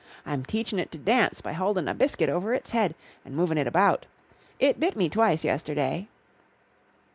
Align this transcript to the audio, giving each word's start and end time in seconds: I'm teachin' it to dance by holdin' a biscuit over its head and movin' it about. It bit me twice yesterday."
I'm 0.25 0.43
teachin' 0.45 0.79
it 0.79 0.91
to 0.93 0.97
dance 0.97 1.41
by 1.41 1.53
holdin' 1.53 1.87
a 1.87 1.93
biscuit 1.93 2.27
over 2.27 2.55
its 2.55 2.71
head 2.71 2.95
and 3.23 3.35
movin' 3.35 3.59
it 3.59 3.67
about. 3.67 4.07
It 4.59 4.79
bit 4.79 4.95
me 4.95 5.09
twice 5.09 5.43
yesterday." 5.43 6.07